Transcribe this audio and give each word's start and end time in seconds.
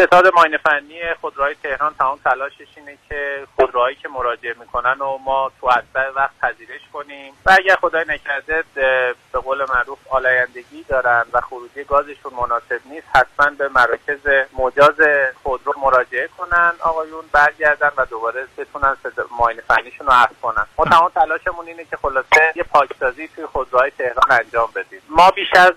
ستاد 0.00 0.34
ماین 0.34 0.56
فنی 0.56 1.14
خودروهای 1.20 1.54
تهران 1.62 1.94
تمام 1.98 2.18
تلاشش 2.24 2.68
اینه 2.76 2.98
که 3.08 3.46
خودروهایی 3.68 3.96
که 3.96 4.08
مراجعه 4.08 4.54
می‌کنن 4.60 4.98
و 5.00 5.18
ما 5.18 5.52
تو 5.60 5.66
اسرع 5.66 6.10
وقت 6.10 6.30
پذیرش 6.42 6.80
کنیم. 6.92 7.34
و 7.46 7.56
اگر 7.58 7.76
خدای 7.76 8.04
نکرده 8.08 8.64
به 8.74 9.38
قول 9.44 9.66
معروف 9.68 9.98
آلایندگی 10.10 10.82
دارن 10.88 11.24
و 11.32 11.40
خروجی 11.40 11.84
گازشون 11.84 12.32
مناسب 12.34 12.80
نیست 12.84 13.06
حتما 13.14 13.50
به 13.50 13.68
مراکز 13.68 14.26
مجاز 14.58 14.96
خودرو 15.42 15.74
مراجعه 15.82 16.28
کنن 16.38 16.72
آقایون 16.80 17.24
برگردن 17.32 17.90
و 17.96 18.06
دوباره 18.06 18.46
بتونن 18.58 18.96
ماین 19.38 19.60
فنیشون 19.60 20.06
رو 20.06 20.12
عرض 20.12 20.36
کنن. 20.42 20.66
ما 20.78 20.84
تمام 20.84 21.08
تلاشمون 21.08 21.66
اینه 21.66 21.84
که 21.84 21.96
خلاصه 21.96 22.52
یه 22.56 22.62
پاکسازی 22.62 23.28
توی 23.28 23.46
خودروهای 23.46 23.90
تهران 23.90 24.30
انجام 24.30 24.70
بدیم. 24.74 25.02
ما 25.08 25.30
بیش 25.30 25.54
از 25.54 25.74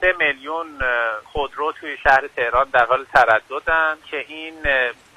سه 0.00 0.14
میلیون 0.18 0.66
خودرو 1.24 1.72
توی 1.72 1.96
شهر 1.96 2.28
تهران 2.36 2.68
در 2.72 2.84
حال 2.84 3.04
ترددن 3.14 3.96
که 4.10 4.24
این 4.28 4.54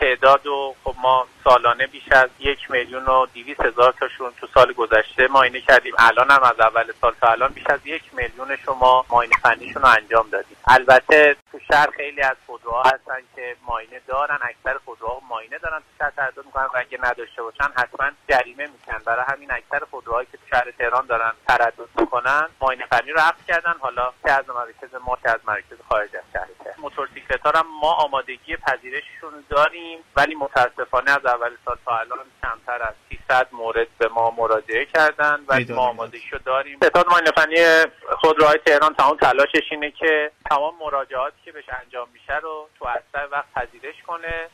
تعداد 0.00 0.46
و 0.46 0.74
خب 0.84 0.94
ما 1.02 1.26
سالانه 1.44 1.86
بیش 1.86 2.12
از 2.12 2.30
یک 2.38 2.70
میلیون 2.70 3.06
و 3.06 3.26
دیویس 3.26 3.60
هزار 3.60 3.92
تاشون 4.00 4.32
تو 4.40 4.46
سال 4.54 4.72
گذشته 4.72 5.28
ماینه 5.28 5.60
کردیم. 5.60 5.94
الان 5.98 6.30
هم 6.30 6.42
از 6.42 6.60
اول 6.60 6.92
سال 7.00 7.14
تا 7.20 7.30
الان 7.30 7.52
بیش 7.52 7.66
از 7.66 7.80
یک 7.84 8.02
میلیون 8.12 8.56
شما 8.56 9.04
ماینه 9.08 9.36
فنیشون 9.42 9.82
رو 9.82 9.88
انجام 9.88 10.30
دادیم. 10.30 10.56
البته 10.68 11.36
تو 11.52 11.58
شهر 11.58 11.90
خیلی 11.96 12.20
از 12.20 12.36
خودروها 12.46 12.82
هستن 12.82 13.20
که 13.36 13.56
ماینه 13.66 14.00
دارن 14.06 14.38
اکثر 14.42 14.78
خودروها 14.84 15.20
ماینه 15.28 15.58
دارن 15.58 15.78
تو 15.78 15.84
شهر 15.98 16.10
تردد 16.10 16.46
می‌کنن 16.46 16.64
و 16.64 16.78
اگه 16.78 16.98
نداشته 17.02 17.42
باشن 17.42 17.70
حتما 17.76 18.10
جریمه 18.28 18.66
می‌کنن. 18.66 18.98
برای 19.04 19.24
همین 19.28 19.52
اکثر 19.52 19.84
خودروهایی 19.90 20.28
که 20.32 20.38
تو 20.38 20.44
شهر 20.50 20.70
تهران 20.78 21.06
دارن 21.06 21.32
تردد 21.48 21.88
می‌کنن 21.98 22.48
ماینه 22.60 22.86
فنی 22.86 23.10
رو 23.12 23.20
عقد 23.20 23.44
کردن. 23.48 23.74
حالا 23.80 24.12
چه 24.26 24.32
از 24.32 24.44
مراکز 24.48 24.94
ما 25.06 25.18
چه 25.22 25.30
از 25.30 25.40
مراکز 25.46 25.76
خارج 25.88 26.16
از 26.16 26.22
شهر. 26.32 26.46
موتورسیکلت 26.80 27.46
هم 27.46 27.66
ما 27.80 27.92
آمادگی 27.92 28.56
پذیرششون 28.56 29.44
داریم 29.48 29.98
ولی 30.16 30.34
متاسفانه 30.34 31.10
از 31.10 31.26
اول 31.26 31.50
سال 31.64 31.76
تا 31.84 31.98
الان 31.98 32.18
کمتر 32.42 32.82
از 32.82 32.94
300 33.08 33.48
مورد 33.52 33.86
به 33.98 34.08
ما 34.08 34.30
مراجعه 34.30 34.84
کردن 34.84 35.44
و 35.48 35.60
ما 35.74 35.88
آمادگیشو 35.88 36.38
داریم. 36.44 36.76
ستاد 36.76 37.06
ماین 37.08 37.24
فنی 37.36 37.90
خودروهای 38.18 38.58
تهران 38.66 38.94
تمام 38.94 39.16
تلاشش 39.16 39.68
اینه 39.70 39.90
که 39.90 40.30
تمام 40.50 40.74
مراجعاتی 40.80 41.36
که 41.44 41.52
بهش 41.52 41.68
انجام 41.84 42.08
میشه 42.12 42.36
رو 42.36 42.68
تو 42.78 42.86
اسرع 42.86 43.26
وقت 43.26 43.52
پذیرش 43.54 44.02
کنه. 44.06 44.48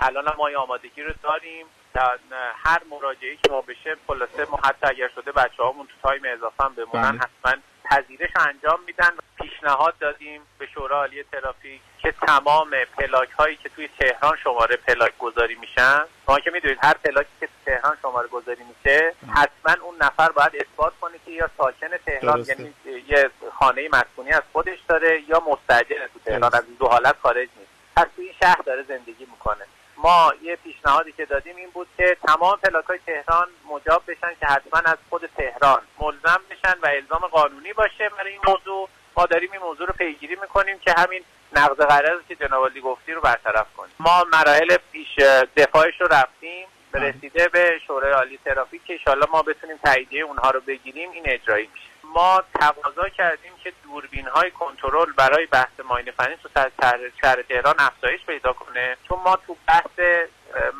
الان 0.00 0.24
ما 0.38 0.62
آمادگی 0.62 1.02
رو 1.02 1.12
داریم. 1.22 1.66
در 1.94 2.18
هر 2.64 2.82
مراجعه 2.90 3.36
که 3.36 3.50
ما 3.50 3.60
بشه 3.60 3.96
خلاصه 4.06 4.46
ما 4.50 4.58
حتی 4.64 4.86
اگر 4.86 5.08
شده 5.14 5.32
بچه 5.32 5.62
هامون 5.62 5.86
تو 5.86 6.08
تایم 6.08 6.22
اضافه 6.24 6.64
هم 6.64 6.74
بمونن 6.74 7.18
حتما 7.18 7.62
پذیرش 7.84 8.30
انجام 8.36 8.78
میدن 8.86 9.10
پیشنهاد 9.40 9.94
دادیم. 10.00 10.40
شورای 10.74 10.98
عالی 10.98 11.24
ترافیک 11.32 11.80
که 11.98 12.12
تمام 12.12 12.70
پلاک 12.98 13.30
هایی 13.30 13.56
که 13.56 13.68
توی 13.68 13.88
تهران 13.98 14.36
شماره 14.44 14.76
پلاک 14.76 15.18
گذاری 15.18 15.54
میشن. 15.54 16.00
شما 16.26 16.38
که 16.38 16.50
می‌دونید 16.50 16.78
هر 16.82 16.94
پلاکی 16.94 17.28
که 17.40 17.46
توی 17.46 17.74
تهران 17.74 17.96
شماره 18.02 18.28
گذاری 18.28 18.62
میشه 18.64 19.14
حتما 19.34 19.86
اون 19.86 19.94
نفر 20.00 20.28
باید 20.28 20.56
اثبات 20.56 20.92
کنه 21.00 21.14
که 21.24 21.30
یا 21.30 21.50
ساکن 21.58 21.96
تهران 22.06 22.44
یعنی 22.48 22.74
یه 23.08 23.30
خانه 23.58 23.88
مسکونی 23.92 24.30
از 24.30 24.42
خودش 24.52 24.78
داره 24.88 25.22
یا 25.28 25.42
مستجر 25.46 26.06
تو 26.06 26.18
تهران 26.24 26.54
از 26.54 26.64
دو 26.78 26.88
حالت 26.88 27.16
خارج 27.22 27.48
نیست. 27.58 27.70
پس 27.96 28.06
توی 28.16 28.34
شهر 28.40 28.62
داره 28.66 28.82
زندگی 28.82 29.26
می‌کنه. 29.30 29.64
ما 29.96 30.32
یه 30.42 30.56
پیشنهادی 30.56 31.12
که 31.12 31.24
دادیم 31.24 31.56
این 31.56 31.70
بود 31.70 31.88
که 31.96 32.16
تمام 32.26 32.56
پلاک 32.56 32.84
های 32.84 32.98
تهران 33.06 33.48
مجاب 33.70 34.02
بشن 34.08 34.34
که 34.40 34.46
حتما 34.46 34.80
از 34.84 34.98
خود 35.10 35.30
تهران 35.36 35.82
ملزم 36.00 36.40
بشن 36.50 36.78
و 36.82 36.86
الزام 36.86 37.20
قانونی 37.20 37.72
باشه 37.72 38.08
برای 38.08 38.32
این 38.32 38.40
موضوع. 38.48 38.88
ما 39.16 39.26
داریم 39.26 39.52
این 39.52 39.60
موضوع 39.60 39.86
رو 39.86 39.92
پیگیری 39.92 40.36
می‌کنیم 40.42 40.78
که 40.78 40.94
همین 40.98 41.24
نقض 41.52 41.76
قرارداد 41.76 42.26
که 42.28 42.34
جناب 42.34 42.78
گفتی 42.80 43.12
رو 43.12 43.20
برطرف 43.20 43.66
کنیم. 43.76 43.94
ما 44.00 44.26
مراحل 44.32 44.76
پیش 44.92 45.18
دفاعش 45.56 46.00
رو 46.00 46.06
رفتیم 46.06 46.66
رسیده 46.94 47.48
به 47.48 47.78
شورای 47.86 48.12
عالی 48.12 48.38
ترافیک 48.44 48.84
که 48.84 48.92
انشالله 48.92 49.26
ما 49.32 49.42
بتونیم 49.42 49.76
تاییدیه 49.84 50.22
اونها 50.24 50.50
رو 50.50 50.60
بگیریم 50.60 51.10
این 51.10 51.22
اجرایی 51.26 51.68
میشه. 51.72 51.86
ما 52.04 52.42
تقاضا 52.60 53.08
کردیم 53.08 53.52
که 53.64 53.72
دوربین 53.84 54.28
های 54.28 54.50
کنترل 54.50 55.12
برای 55.12 55.46
بحث 55.46 55.80
ماین 55.84 56.10
فنی 56.10 56.36
تو 56.42 56.48
شهر 57.22 57.42
تهران 57.42 57.74
افزایش 57.78 58.20
پیدا 58.26 58.52
کنه. 58.52 58.96
چون 59.08 59.18
ما 59.24 59.36
تو 59.36 59.56
بحث 59.68 60.26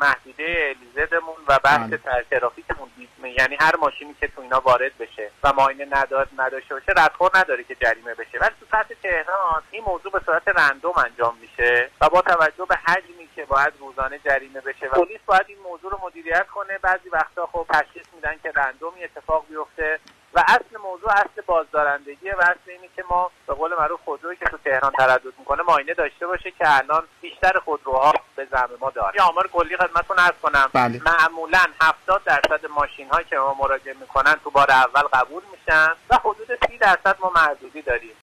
محدوده 0.01 0.75
الیزدمون 0.75 1.35
و 1.47 1.59
بحث 1.63 1.89
بله. 1.89 2.25
ترافیکمون 2.31 2.89
یعنی 3.37 3.57
هر 3.59 3.75
ماشینی 3.75 4.15
که 4.19 4.27
تو 4.27 4.41
اینا 4.41 4.59
وارد 4.59 4.97
بشه 4.97 5.31
و 5.43 5.53
ماینه 5.53 5.87
نداد 5.91 6.29
نداشته 6.37 6.75
باشه 6.75 6.91
ردخور 6.97 7.31
نداره 7.35 7.63
که 7.63 7.75
جریمه 7.75 8.13
بشه. 8.13 8.39
ولی 8.41 8.51
تو 8.59 8.65
سطح 8.71 8.93
تهران 9.03 9.63
این 9.71 9.83
موضوع 9.83 10.11
به 10.11 10.21
صورت 10.25 10.47
رندوم 10.47 10.93
انجام 10.97 11.37
میشه 11.41 11.89
و 12.01 12.09
با 12.09 12.21
توجه 12.21 12.65
به 12.65 12.75
حجمی 12.75 13.29
که 13.35 13.45
باید 13.45 13.73
روزانه 13.79 14.19
جریمه 14.25 14.61
بشه 14.61 14.87
و 14.87 15.05
پلیس 15.05 15.21
باید 15.25 15.45
این 15.47 15.59
موضوع 15.59 15.91
رو 15.91 15.99
مدیریت 16.03 16.47
کنه. 16.47 16.77
بعضی 16.77 17.09
وقتا 17.09 17.49
خب 17.51 17.65
تشخیص 17.69 18.05
میدن 18.15 18.35
که 18.43 18.51
رندومی 18.55 19.03
اتفاق 19.03 19.45
بیفته 19.49 19.99
و 20.33 20.43
اصل 20.47 20.77
موضوع 20.83 21.11
اصل 21.11 21.41
بازدارندگیه 21.45 22.35
و 22.35 22.41
اصل 22.41 22.71
اینه 22.71 22.89
که 22.95 23.03
ما 23.09 23.31
به 23.47 23.53
قول 23.53 23.75
معروف 23.75 23.99
خودرویی 24.05 24.37
که 24.37 24.45
تو 24.45 24.57
تهران 24.57 24.91
تردد 24.91 25.33
می‌کنه 25.39 25.63
ماینه 25.63 25.93
داشته 25.93 26.27
باشه 26.27 26.51
که 26.51 26.77
الان 26.77 27.03
بیشتر 27.43 27.59
خودروها 27.59 28.13
به 28.35 28.47
زعم 28.51 28.69
ما 28.79 28.89
داره 28.89 29.15
یه 29.15 29.21
آمار 29.21 29.47
کلی 29.47 29.77
خدمتتون 29.77 30.17
عرض 30.17 30.35
کنم. 30.41 30.69
بله. 30.73 31.01
معمولا 31.05 31.65
70 31.81 32.23
درصد 32.23 32.65
ماشین 32.65 33.09
هایی 33.09 33.25
که 33.29 33.35
ما 33.35 33.53
مراجعه 33.59 33.95
می‌کنن 34.01 34.35
تو 34.43 34.49
بار 34.49 34.71
اول 34.71 35.01
قبول 35.01 35.43
میشن 35.51 35.89
و 36.09 36.15
حدود 36.15 36.47
30 36.67 36.77
درصد 36.77 37.15
ما 37.19 37.31
محدودی 37.35 37.81
داریم. 37.81 38.15